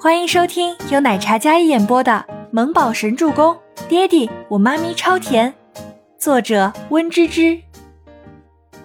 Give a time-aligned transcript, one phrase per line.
[0.00, 3.52] 欢迎收听由奶茶嘉一演播的《萌宝神助攻》，
[3.88, 5.52] 爹地我妈咪超甜，
[6.16, 7.60] 作者温芝芝。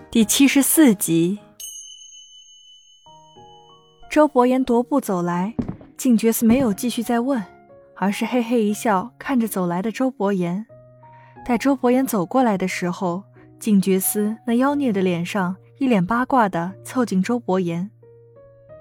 [0.10, 1.38] 第七十四集。
[4.10, 5.54] 周伯言踱步走来，
[5.97, 7.43] 静觉寺没有继续再问，
[7.95, 10.65] 而是嘿嘿一笑，看着走来的周伯言。
[11.45, 13.21] 待周伯言走过来的时候，
[13.59, 17.91] 静觉寺那妖孽的脸上一脸八卦的凑近周伯言，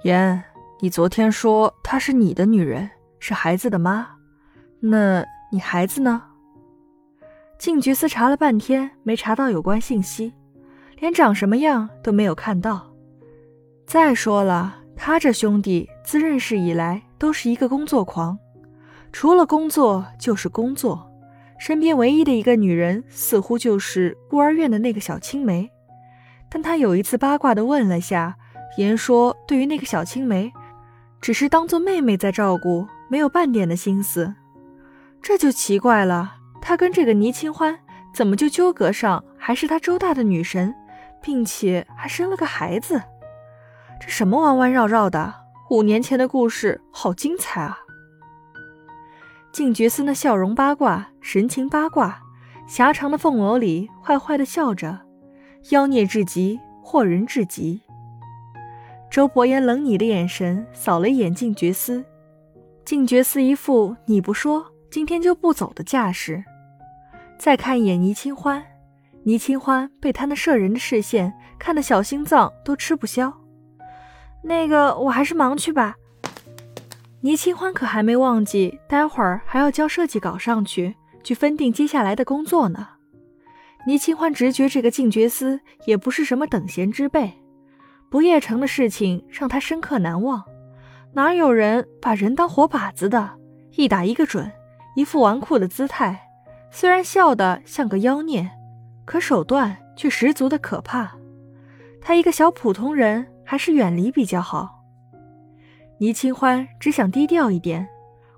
[0.05, 0.43] 言。
[0.83, 2.91] 你昨天说她是你的女人，
[3.21, 4.05] 是孩子的妈，
[4.81, 6.21] 那你孩子呢？
[7.57, 10.33] 静觉司查了半天，没查到有关信息，
[10.99, 12.93] 连长什么样都没有看到。
[13.87, 18.37] 再说了，他这兄弟自认识以来都是一个工作狂，
[19.13, 21.09] 除了工作就是工作，
[21.61, 25.71] 身边唯一的一个女人似乎就是孤儿院的那个小青梅。
[26.51, 28.37] 但他有一次八卦的问了下，
[28.77, 30.53] 言说对于那个小青梅。
[31.23, 34.35] 只是当做妹妹在照顾，没有半点的心思，
[35.23, 36.35] 这就奇怪了。
[36.61, 37.79] 他跟这个倪清欢
[38.13, 40.75] 怎么就纠葛上，还是他周大的女神，
[41.23, 43.01] 并且还生了个孩子？
[44.01, 45.33] 这什么弯弯绕绕的？
[45.71, 47.79] 五年前的故事好精彩啊！
[49.53, 52.21] 静觉寺那笑容八卦，神情八卦，
[52.67, 54.99] 狭长的凤眸里坏坏的笑着，
[55.71, 57.81] 妖孽至极，惑人至极。
[59.13, 62.03] 周伯言冷睨的眼神扫了一眼静觉司，
[62.83, 66.43] 静觉司一副你不说今天就不走的架势。
[67.37, 68.65] 再看一眼倪清欢，
[69.25, 73.31] 倪清欢被他那摄人的视线看得小心脏都吃不消。
[74.43, 75.95] 那个，我还是忙去吧。
[77.21, 82.89] 倪清欢可还没忘记，待会儿还要交设计稿上去，去分定接下来的工作呢。
[83.87, 87.31] 倪清欢直觉这个静觉司也不是什么等闲之辈。
[88.13, 90.45] 不夜城的事情让他深刻难忘，
[91.15, 93.31] 哪有人把人当活靶子的，
[93.77, 94.53] 一打一个准，
[94.95, 96.29] 一副纨绔的姿态。
[96.71, 98.51] 虽然笑得像个妖孽，
[99.07, 101.13] 可手段却十足的可怕。
[102.03, 104.83] 他一个小普通人，还是远离比较好。
[105.97, 107.89] 倪清欢只想低调一点，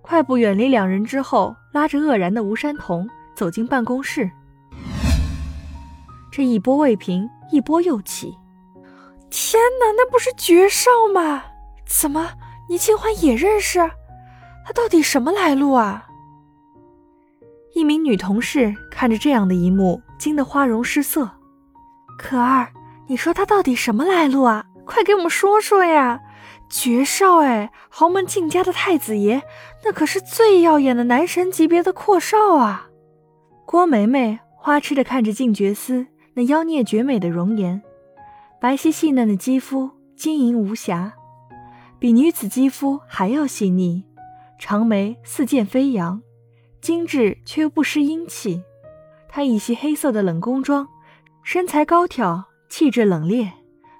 [0.03, 4.31] 快步远离两人之后，拉着愕然的吴山童走进办公室。
[6.31, 8.33] 这一波未平，一波又起。
[9.37, 11.43] 天哪，那不是绝少吗？
[11.89, 12.35] 怎么
[12.69, 13.81] 倪清欢也认识？
[14.65, 16.07] 他到底什么来路啊？
[17.75, 21.29] 一名女同事看着这样的一幕，惊得花容失色。
[22.17, 22.73] 可儿，
[23.09, 24.67] 你说他到底什么来路啊？
[24.85, 26.21] 快给我们说说呀！
[26.69, 29.43] 绝少哎，豪门静家的太子爷，
[29.85, 32.87] 那可是最耀眼的男神级别的阔少啊！
[33.67, 37.83] 郭梅梅花痴的看着静觉司那妖孽绝美的容颜。
[38.65, 41.13] 白皙细嫩的肌肤，晶莹无瑕，
[41.99, 44.05] 比女子肌肤还要细腻。
[44.59, 46.23] 长眉似剑飞扬，
[46.81, 48.63] 精致却又不失英气。
[49.29, 50.89] 她一袭黑色的冷宫装，
[51.43, 53.51] 身材高挑，气质冷冽，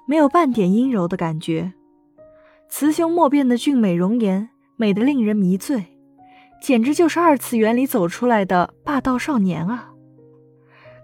[0.07, 1.73] 没有半点阴柔的感觉。
[2.67, 5.95] 雌雄莫辨的俊美容颜，美得令人迷醉，
[6.59, 9.91] 简直就是二次元里走出来的霸道少年啊！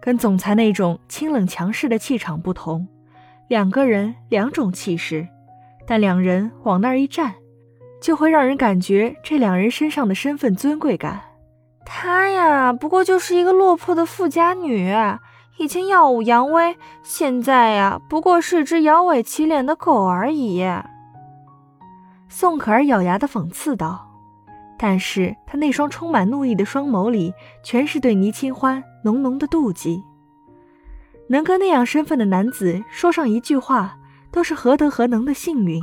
[0.01, 2.87] 跟总裁那种清冷强势的气场不同。
[3.51, 5.27] 两个人两种气势，
[5.85, 7.35] 但两人往那儿一站，
[8.01, 11.19] 就会让人感觉这两人身上的身份尊贵感。
[11.85, 14.95] 她呀，不过就是一个落魄的富家女，
[15.57, 20.65] 以前耀武扬威，现在呀，不过是只摇尾乞怜的狗而已。
[22.29, 24.07] 宋可儿咬牙的讽刺道，
[24.79, 27.33] 但是她那双充满怒意的双眸里，
[27.65, 30.01] 全是对倪清欢浓浓的妒忌。
[31.31, 33.97] 能跟那样身份的男子说上一句话，
[34.33, 35.81] 都是何德何能的幸运。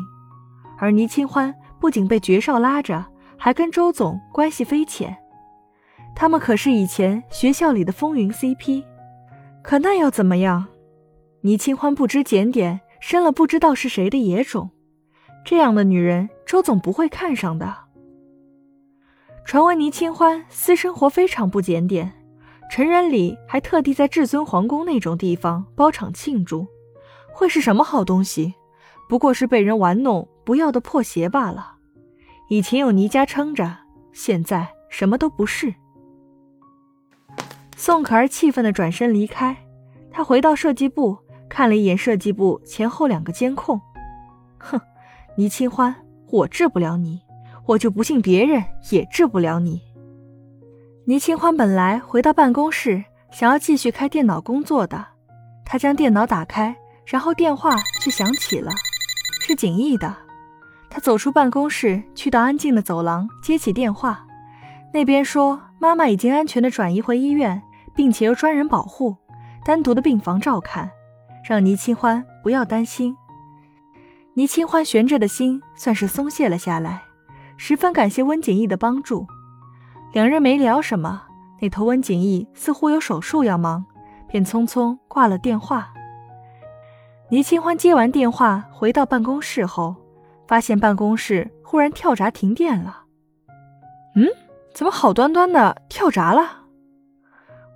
[0.77, 3.03] 而倪清欢不仅被爵少拉着，
[3.39, 5.17] 还跟周总关系匪浅。
[6.15, 8.85] 他们可是以前学校里的风云 CP。
[9.63, 10.67] 可那又怎么样？
[11.41, 14.69] 倪清欢不知检点，生了不知道是谁的野种。
[15.47, 17.75] 这样的女人，周总不会看上的。
[19.47, 22.13] 传闻倪清欢私生活非常不检点。
[22.71, 26.67] 成人礼还特地在至尊皇宫那种地方包场庆祝，
[27.33, 28.55] 会是什么好东西？
[29.09, 31.77] 不过是被人玩弄不要的破鞋罢了。
[32.49, 33.79] 以前有倪家撑着，
[34.13, 35.75] 现在什么都不是。
[37.77, 39.57] 宋可儿气愤地转身离开，
[40.11, 41.17] 她回到设计部，
[41.49, 43.81] 看了一眼设计部前后两个监控，
[44.59, 44.79] 哼，
[45.37, 45.95] 倪清欢，
[46.31, 47.21] 我治不了你，
[47.65, 49.81] 我就不信别人也治不了你。
[51.09, 55.03] 倪清欢本来回到办公室，想要继续开电脑工作的。
[55.65, 56.77] 他将电脑打开，
[57.07, 58.71] 然后电话却响起了，
[59.41, 60.15] 是景逸的。
[60.91, 64.27] 他走出办公室，去到安静的走廊，接起电话。
[64.93, 67.63] 那边说妈妈已经安全的转移回医院，
[67.95, 69.17] 并且由专人保护，
[69.65, 70.91] 单独的病房照看，
[71.43, 73.17] 让倪清欢不要担心。
[74.35, 77.05] 倪清欢悬着的心算是松懈了下来，
[77.57, 79.27] 十分感谢温景逸的帮助。
[80.13, 81.23] 两人没聊什么，
[81.61, 83.85] 那头温景逸似乎有手术要忙，
[84.27, 85.93] 便匆匆挂了电话。
[87.31, 89.95] 倪清欢接完电话，回到办公室后，
[90.47, 93.05] 发现办公室忽然跳闸停电了。
[94.15, 94.27] 嗯，
[94.73, 96.65] 怎么好端端的跳闸了？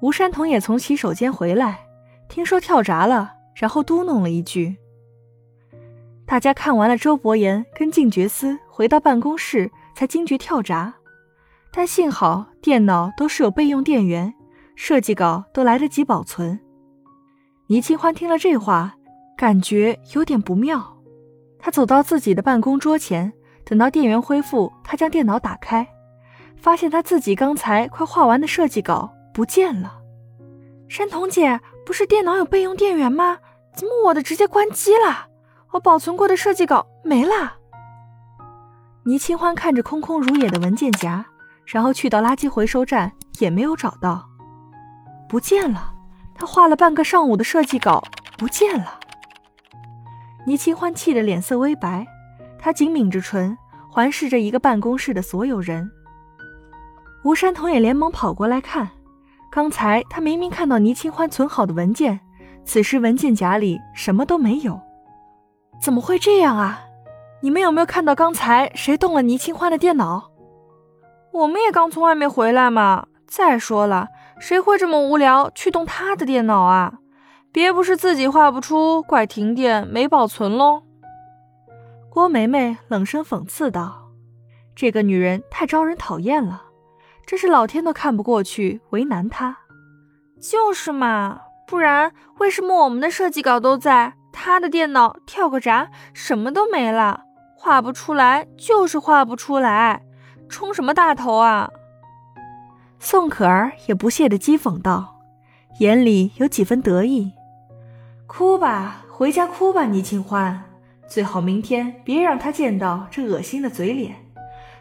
[0.00, 1.81] 吴山童也从洗手间回来，
[2.29, 4.76] 听说跳闸了，然后嘟哝了一句。
[6.25, 10.94] 大家看完了周伯言跟静觉司回到办公室，才惊觉跳闸，
[11.73, 14.35] 但幸好电脑都是有备用电源，
[14.77, 16.61] 设计稿都来得及保存。
[17.69, 18.95] 倪清欢听了这话。
[19.35, 20.99] 感觉有点不妙，
[21.59, 23.33] 他走到自己的办公桌前，
[23.65, 25.89] 等到电源恢复，他将电脑打开，
[26.57, 29.99] 发现他自己刚才快画完的设计稿不见了。
[30.87, 33.39] 山童姐，不是电脑有备用电源吗？
[33.75, 35.27] 怎么我的直接关机了？
[35.73, 37.55] 我保存过的设计稿没了。
[39.07, 41.27] 倪清欢看着空空如也的文件夹，
[41.64, 44.29] 然后去到垃圾回收站，也没有找到，
[45.29, 45.94] 不见了。
[46.35, 48.03] 他画了半个上午的设计稿
[48.37, 48.99] 不见了。
[50.44, 52.06] 倪清欢气得脸色微白，
[52.59, 53.56] 他紧抿着唇，
[53.88, 55.88] 环视着一个办公室的所有人。
[57.25, 58.91] 吴山童也连忙跑过来看，
[59.53, 62.19] 刚才他明明看到倪清欢存好的文件，
[62.65, 64.81] 此时文件夹里什么都没有，
[65.81, 66.81] 怎么会这样啊？
[67.41, 70.31] 你们有没有看到刚才谁动了倪清欢的电脑？
[71.32, 73.06] 我们也刚从外面回来嘛。
[73.26, 74.08] 再说了，
[74.38, 76.99] 谁会这么无聊去动他的电脑啊？
[77.50, 80.82] 别不是自己画不出，怪停电没保存喽。
[82.11, 84.11] 郭梅梅冷声讽刺道
[84.76, 86.64] ：“这个女人太招人讨厌了，
[87.25, 89.56] 真是老天都看不过去，为难她。”
[90.38, 97.23] 就是嘛，不然为什么我们的设计稿都在，她的电脑跳个闸，什么都没了，
[97.56, 100.02] 画不出来就是画不出来，
[100.53, 101.71] 充什么大头啊？
[103.01, 105.23] 宋可儿也不屑地讥讽道，
[105.79, 107.33] 眼里有几分得意。
[108.27, 110.63] 哭吧，回家哭吧，倪清欢。
[111.09, 114.15] 最好明天别让他见到这恶心的嘴脸，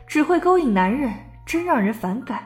[0.05, 1.11] 只会勾引男人，
[1.45, 2.39] 真让人反感。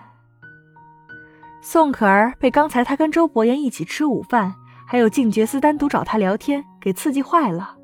[1.61, 4.53] 宋可儿被刚才他跟周伯言一起吃午饭，
[4.85, 7.75] 还有静觉司单独找他聊天给刺激坏了，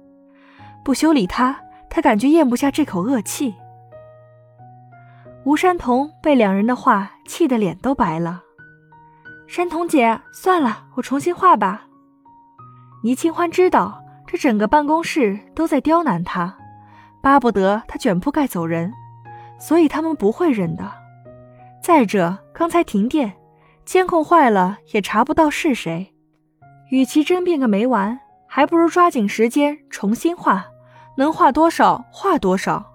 [0.86, 1.60] 不修理他，
[1.90, 3.56] 他感觉咽不下这口恶气。
[5.44, 8.44] 吴山童被两人的话气得脸都白了。
[9.48, 11.88] 山童姐，算了，我重新画吧。
[13.04, 16.56] 倪清欢知道这整个办公室都在刁难他，
[17.24, 18.94] 巴不得他卷铺盖走人，
[19.60, 20.92] 所以他们不会认的。
[21.82, 23.34] 再者，刚才停电，
[23.84, 26.14] 监控坏了也查不到是谁。
[26.92, 30.68] 与其争辩个没完，还不如抓紧时间重新画，
[31.18, 32.91] 能画多少画多少。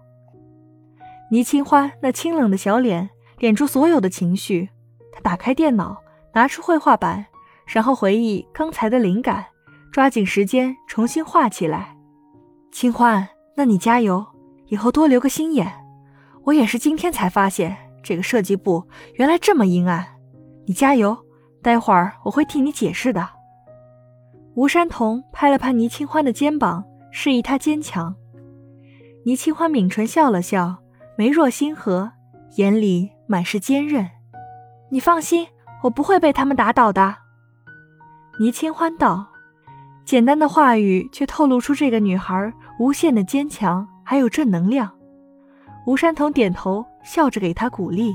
[1.30, 4.70] 倪清欢那清冷的小脸敛出所有的情绪，
[5.12, 5.96] 他打开电脑，
[6.34, 7.26] 拿出绘画板，
[7.66, 9.46] 然后回忆刚才的灵感。
[9.92, 11.96] 抓紧时间重新画起来，
[12.70, 13.26] 清欢，
[13.56, 14.26] 那你加油，
[14.66, 15.72] 以后多留个心眼。
[16.44, 20.06] 我也是今天才发现这个设计部原来这么阴暗。
[20.66, 21.16] 你加油，
[21.62, 23.26] 待会儿我会替你解释的。
[24.54, 28.14] 吴山童拍了拍倪清欢的肩膀，示意他坚强。
[29.24, 30.76] 倪清欢抿唇笑了笑，
[31.18, 32.12] 眉若星河，
[32.56, 34.06] 眼里满是坚韧。
[34.90, 35.48] 你放心，
[35.82, 37.16] 我不会被他们打倒的。
[38.38, 39.26] 倪清欢道。
[40.04, 44.92] 简单的话语，却透露出这个女孩无限的坚强，还有正能量。
[45.86, 48.14] 吴山童点头，笑着给她鼓励。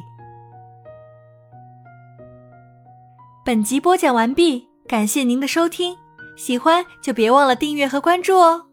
[3.43, 5.97] 本集播讲完毕，感谢您的收听，
[6.37, 8.67] 喜欢就别忘了订阅和关注哦。